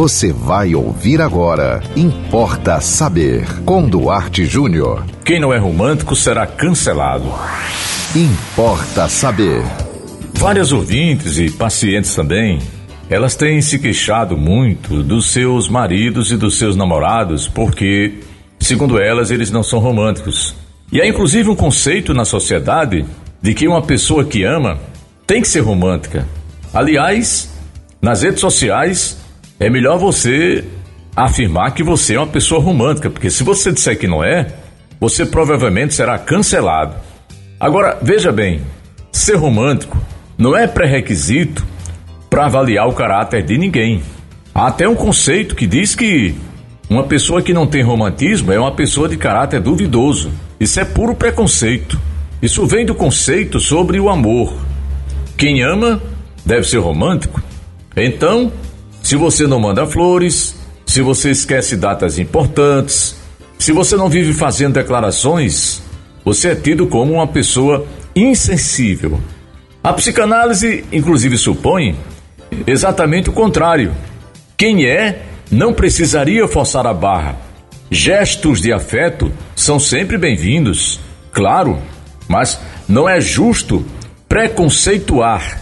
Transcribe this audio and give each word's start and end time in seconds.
Você 0.00 0.32
vai 0.32 0.74
ouvir 0.74 1.20
agora. 1.20 1.82
Importa 1.94 2.80
saber. 2.80 3.44
Com 3.66 3.86
Duarte 3.86 4.46
Júnior. 4.46 5.04
Quem 5.22 5.38
não 5.38 5.52
é 5.52 5.58
romântico 5.58 6.16
será 6.16 6.46
cancelado. 6.46 7.30
Importa 8.16 9.10
saber. 9.10 9.62
Várias 10.32 10.72
ouvintes 10.72 11.36
e 11.36 11.50
pacientes 11.50 12.14
também, 12.14 12.60
elas 13.10 13.36
têm 13.36 13.60
se 13.60 13.78
queixado 13.78 14.38
muito 14.38 15.02
dos 15.02 15.26
seus 15.26 15.68
maridos 15.68 16.32
e 16.32 16.36
dos 16.38 16.56
seus 16.56 16.74
namorados 16.74 17.46
porque, 17.46 18.20
segundo 18.58 18.98
elas, 18.98 19.30
eles 19.30 19.50
não 19.50 19.62
são 19.62 19.80
românticos. 19.80 20.54
E 20.90 20.98
há 21.02 21.06
inclusive 21.06 21.50
um 21.50 21.54
conceito 21.54 22.14
na 22.14 22.24
sociedade 22.24 23.04
de 23.42 23.52
que 23.52 23.68
uma 23.68 23.82
pessoa 23.82 24.24
que 24.24 24.44
ama 24.44 24.78
tem 25.26 25.42
que 25.42 25.48
ser 25.48 25.60
romântica. 25.60 26.26
Aliás, 26.72 27.50
nas 28.00 28.22
redes 28.22 28.40
sociais, 28.40 29.19
é 29.60 29.68
melhor 29.68 29.98
você 29.98 30.64
afirmar 31.14 31.72
que 31.74 31.82
você 31.82 32.14
é 32.14 32.18
uma 32.18 32.26
pessoa 32.26 32.62
romântica, 32.62 33.10
porque 33.10 33.30
se 33.30 33.44
você 33.44 33.70
disser 33.70 33.98
que 33.98 34.08
não 34.08 34.24
é, 34.24 34.46
você 34.98 35.26
provavelmente 35.26 35.92
será 35.92 36.18
cancelado. 36.18 36.96
Agora, 37.60 37.98
veja 38.00 38.32
bem, 38.32 38.62
ser 39.12 39.36
romântico 39.36 39.98
não 40.38 40.56
é 40.56 40.66
pré-requisito 40.66 41.62
para 42.30 42.46
avaliar 42.46 42.88
o 42.88 42.94
caráter 42.94 43.42
de 43.42 43.58
ninguém. 43.58 44.02
Há 44.54 44.68
até 44.68 44.88
um 44.88 44.94
conceito 44.94 45.54
que 45.54 45.66
diz 45.66 45.94
que 45.94 46.34
uma 46.88 47.04
pessoa 47.04 47.42
que 47.42 47.52
não 47.52 47.66
tem 47.66 47.82
romantismo 47.82 48.50
é 48.50 48.58
uma 48.58 48.72
pessoa 48.72 49.10
de 49.10 49.18
caráter 49.18 49.60
duvidoso. 49.60 50.32
Isso 50.58 50.80
é 50.80 50.84
puro 50.86 51.14
preconceito. 51.14 52.00
Isso 52.40 52.66
vem 52.66 52.86
do 52.86 52.94
conceito 52.94 53.60
sobre 53.60 54.00
o 54.00 54.08
amor. 54.08 54.54
Quem 55.36 55.62
ama 55.62 56.00
deve 56.46 56.64
ser 56.66 56.78
romântico. 56.78 57.42
Então, 57.94 58.50
se 59.10 59.16
você 59.16 59.44
não 59.44 59.58
manda 59.58 59.84
flores, 59.88 60.54
se 60.86 61.02
você 61.02 61.32
esquece 61.32 61.76
datas 61.76 62.16
importantes, 62.16 63.16
se 63.58 63.72
você 63.72 63.96
não 63.96 64.08
vive 64.08 64.32
fazendo 64.32 64.74
declarações, 64.74 65.82
você 66.24 66.50
é 66.50 66.54
tido 66.54 66.86
como 66.86 67.14
uma 67.14 67.26
pessoa 67.26 67.84
insensível. 68.14 69.20
A 69.82 69.92
psicanálise, 69.92 70.84
inclusive, 70.92 71.36
supõe 71.36 71.96
exatamente 72.64 73.28
o 73.28 73.32
contrário. 73.32 73.92
Quem 74.56 74.86
é 74.86 75.22
não 75.50 75.74
precisaria 75.74 76.46
forçar 76.46 76.86
a 76.86 76.94
barra. 76.94 77.34
Gestos 77.90 78.60
de 78.60 78.72
afeto 78.72 79.32
são 79.56 79.80
sempre 79.80 80.18
bem-vindos, 80.18 81.00
claro, 81.32 81.80
mas 82.28 82.60
não 82.88 83.08
é 83.08 83.20
justo 83.20 83.84
preconceituar 84.28 85.60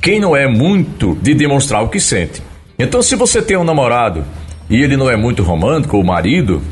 quem 0.00 0.18
não 0.18 0.34
é 0.34 0.48
muito 0.48 1.14
de 1.20 1.34
demonstrar 1.34 1.82
o 1.82 1.90
que 1.90 2.00
sente. 2.00 2.55
Então, 2.78 3.00
se 3.02 3.16
você 3.16 3.40
tem 3.40 3.56
um 3.56 3.64
namorado 3.64 4.24
e 4.68 4.82
ele 4.82 4.96
não 4.96 5.08
é 5.08 5.16
muito 5.16 5.42
romântico, 5.42 5.96
ou 5.96 6.04
marido, 6.04 6.62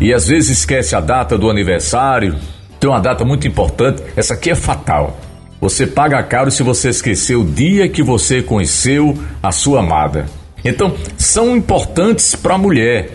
e 0.00 0.12
às 0.12 0.26
vezes 0.26 0.58
esquece 0.58 0.94
a 0.94 1.00
data 1.00 1.38
do 1.38 1.48
aniversário, 1.48 2.36
tem 2.78 2.90
uma 2.90 3.00
data 3.00 3.24
muito 3.24 3.48
importante, 3.48 4.02
essa 4.16 4.34
aqui 4.34 4.50
é 4.50 4.54
fatal. 4.54 5.18
Você 5.60 5.86
paga 5.86 6.22
caro 6.22 6.50
se 6.50 6.62
você 6.62 6.90
esquecer 6.90 7.36
o 7.36 7.44
dia 7.44 7.88
que 7.88 8.02
você 8.02 8.42
conheceu 8.42 9.16
a 9.42 9.50
sua 9.50 9.80
amada. 9.80 10.26
Então, 10.62 10.94
são 11.16 11.56
importantes 11.56 12.34
para 12.34 12.54
a 12.54 12.58
mulher, 12.58 13.10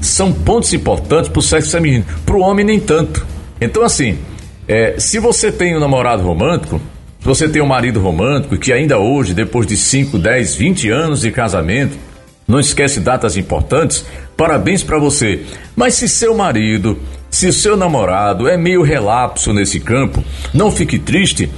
são 0.00 0.32
pontos 0.32 0.72
importantes 0.72 1.28
para 1.28 1.38
o 1.38 1.42
sexo 1.42 1.72
feminino, 1.72 2.04
para 2.24 2.36
o 2.36 2.40
homem 2.40 2.64
nem 2.64 2.80
tanto. 2.80 3.26
Então, 3.60 3.82
assim, 3.82 4.18
é, 4.66 4.94
se 4.98 5.18
você 5.18 5.52
tem 5.52 5.76
um 5.76 5.80
namorado 5.80 6.22
romântico, 6.22 6.80
se 7.22 7.28
você 7.28 7.48
tem 7.48 7.62
um 7.62 7.66
marido 7.66 8.00
romântico 8.00 8.56
que 8.56 8.72
ainda 8.72 8.98
hoje, 8.98 9.32
depois 9.32 9.64
de 9.64 9.76
5, 9.76 10.18
10, 10.18 10.56
20 10.56 10.90
anos 10.90 11.20
de 11.20 11.30
casamento, 11.30 11.96
não 12.48 12.58
esquece 12.58 12.98
datas 12.98 13.36
importantes, 13.36 14.04
parabéns 14.36 14.82
para 14.82 14.98
você. 14.98 15.44
Mas 15.76 15.94
se 15.94 16.08
seu 16.08 16.34
marido, 16.34 16.98
se 17.30 17.52
seu 17.52 17.76
namorado 17.76 18.48
é 18.48 18.56
meio 18.56 18.82
relapso 18.82 19.52
nesse 19.52 19.78
campo, 19.78 20.24
não 20.52 20.68
fique 20.72 20.98
triste, 20.98 21.48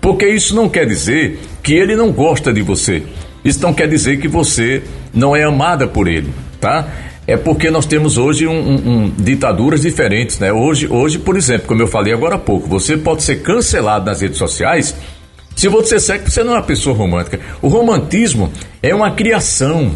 porque 0.00 0.26
isso 0.26 0.56
não 0.56 0.70
quer 0.70 0.86
dizer 0.86 1.38
que 1.62 1.74
ele 1.74 1.94
não 1.94 2.10
gosta 2.12 2.50
de 2.50 2.62
você. 2.62 3.02
Isso 3.44 3.60
não 3.60 3.74
quer 3.74 3.88
dizer 3.88 4.20
que 4.20 4.26
você 4.26 4.82
não 5.12 5.36
é 5.36 5.42
amada 5.42 5.86
por 5.86 6.08
ele, 6.08 6.32
tá? 6.58 6.88
É 7.26 7.36
porque 7.36 7.70
nós 7.70 7.86
temos 7.86 8.18
hoje 8.18 8.46
um, 8.46 8.52
um, 8.52 8.74
um, 8.74 9.10
ditaduras 9.10 9.82
diferentes, 9.82 10.38
né? 10.38 10.52
Hoje, 10.52 10.88
hoje, 10.88 11.18
por 11.18 11.36
exemplo, 11.36 11.68
como 11.68 11.82
eu 11.82 11.86
falei 11.86 12.12
agora 12.12 12.36
há 12.36 12.38
pouco, 12.38 12.68
você 12.68 12.96
pode 12.96 13.22
ser 13.22 13.42
cancelado 13.42 14.06
nas 14.06 14.20
redes 14.20 14.38
sociais 14.38 14.94
se 15.60 15.68
você 15.68 16.18
que 16.18 16.30
você 16.30 16.42
não 16.42 16.54
é 16.54 16.56
uma 16.56 16.62
pessoa 16.62 16.96
romântica. 16.96 17.38
O 17.60 17.68
romantismo 17.68 18.50
é 18.82 18.94
uma 18.94 19.10
criação. 19.10 19.92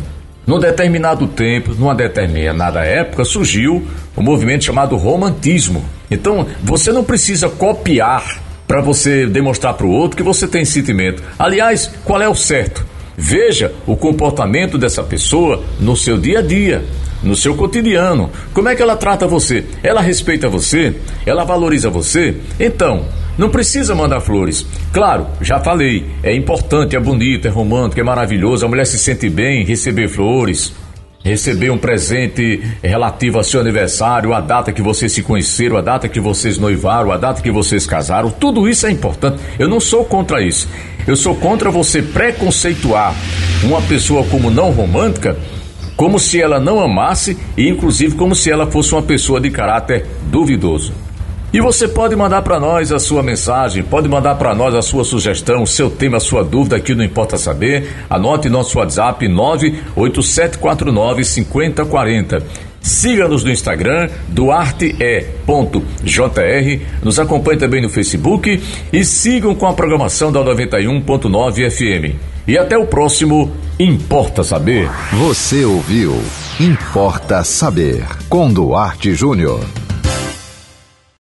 Num 0.46 0.58
determinado 0.58 1.26
tempo, 1.26 1.72
numa 1.72 1.94
determinada 1.94 2.84
época, 2.84 3.24
surgiu 3.24 3.82
o 4.14 4.20
um 4.20 4.22
movimento 4.22 4.62
chamado 4.62 4.94
romantismo. 4.94 5.82
Então, 6.10 6.46
você 6.62 6.92
não 6.92 7.02
precisa 7.02 7.48
copiar 7.48 8.42
para 8.68 8.82
você 8.82 9.26
demonstrar 9.26 9.72
para 9.72 9.86
o 9.86 9.90
outro 9.90 10.18
que 10.18 10.22
você 10.22 10.46
tem 10.46 10.62
sentimento. 10.62 11.22
Aliás, 11.38 11.90
qual 12.04 12.20
é 12.20 12.28
o 12.28 12.34
certo? 12.34 12.84
Veja 13.16 13.72
o 13.86 13.96
comportamento 13.96 14.76
dessa 14.76 15.02
pessoa 15.02 15.64
no 15.80 15.96
seu 15.96 16.18
dia 16.18 16.40
a 16.40 16.42
dia, 16.42 16.84
no 17.24 17.34
seu 17.34 17.56
cotidiano. 17.56 18.30
Como 18.52 18.68
é 18.68 18.76
que 18.76 18.82
ela 18.82 18.96
trata 18.96 19.26
você? 19.26 19.64
Ela 19.82 20.00
respeita 20.00 20.48
você? 20.48 20.94
Ela 21.26 21.44
valoriza 21.44 21.90
você? 21.90 22.36
Então, 22.60 23.06
não 23.36 23.48
precisa 23.48 23.94
mandar 23.94 24.20
flores. 24.20 24.64
Claro, 24.92 25.26
já 25.40 25.58
falei, 25.58 26.06
é 26.22 26.34
importante, 26.34 26.94
é 26.94 27.00
bonito, 27.00 27.48
é 27.48 27.50
romântico, 27.50 28.00
é 28.00 28.04
maravilhoso, 28.04 28.64
a 28.64 28.68
mulher 28.68 28.86
se 28.86 28.98
sente 28.98 29.28
bem 29.28 29.64
receber 29.64 30.08
flores, 30.08 30.72
receber 31.24 31.70
um 31.70 31.78
presente 31.78 32.62
relativo 32.82 33.38
ao 33.38 33.44
seu 33.44 33.60
aniversário, 33.60 34.34
a 34.34 34.40
data 34.40 34.72
que 34.72 34.82
vocês 34.82 35.10
se 35.10 35.22
conheceram, 35.22 35.76
a 35.76 35.80
data 35.80 36.08
que 36.08 36.20
vocês 36.20 36.58
noivaram, 36.58 37.10
a 37.10 37.16
data 37.16 37.42
que 37.42 37.50
vocês 37.50 37.86
casaram, 37.86 38.30
tudo 38.30 38.68
isso 38.68 38.86
é 38.86 38.90
importante. 38.90 39.42
Eu 39.58 39.68
não 39.68 39.80
sou 39.80 40.04
contra 40.04 40.42
isso. 40.42 40.68
Eu 41.06 41.16
sou 41.16 41.34
contra 41.34 41.70
você 41.70 42.02
preconceituar 42.02 43.14
uma 43.62 43.80
pessoa 43.82 44.24
como 44.24 44.50
não 44.50 44.70
romântica 44.70 45.36
como 45.96 46.18
se 46.18 46.40
ela 46.40 46.58
não 46.60 46.80
amasse 46.80 47.36
e 47.56 47.68
inclusive 47.68 48.16
como 48.16 48.34
se 48.34 48.50
ela 48.50 48.66
fosse 48.66 48.92
uma 48.92 49.02
pessoa 49.02 49.40
de 49.40 49.50
caráter 49.50 50.06
duvidoso. 50.30 50.92
E 51.54 51.60
você 51.60 51.86
pode 51.86 52.16
mandar 52.16 52.42
para 52.42 52.58
nós 52.58 52.90
a 52.90 52.98
sua 52.98 53.22
mensagem, 53.22 53.84
pode 53.84 54.08
mandar 54.08 54.34
para 54.34 54.56
nós 54.56 54.74
a 54.74 54.82
sua 54.82 55.04
sugestão, 55.04 55.62
o 55.62 55.66
seu 55.68 55.88
tema, 55.88 56.16
a 56.16 56.20
sua 56.20 56.42
dúvida 56.42 56.74
aqui 56.74 56.96
no 56.96 57.04
Importa 57.04 57.38
Saber. 57.38 57.88
Anote 58.10 58.48
nosso 58.48 58.76
WhatsApp 58.76 59.28
98749 59.28 61.24
5040. 61.24 62.42
Siga-nos 62.80 63.44
no 63.44 63.52
Instagram, 63.52 64.10
duarte.jr. 64.28 65.80
Nos 67.04 67.20
acompanhe 67.20 67.58
também 67.58 67.80
no 67.80 67.88
Facebook 67.88 68.60
e 68.92 69.04
sigam 69.04 69.54
com 69.54 69.68
a 69.68 69.72
programação 69.72 70.32
da 70.32 70.40
91.9 70.40 71.70
FM. 71.70 72.33
E 72.46 72.58
até 72.58 72.76
o 72.76 72.86
próximo 72.86 73.50
Importa 73.78 74.44
Saber. 74.44 74.90
Você 75.12 75.64
ouviu 75.64 76.12
Importa 76.60 77.42
Saber 77.42 78.06
com 78.28 78.52
Duarte 78.52 79.14
Júnior. 79.14 79.60